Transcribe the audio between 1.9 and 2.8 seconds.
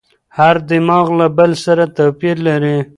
توپیر لري.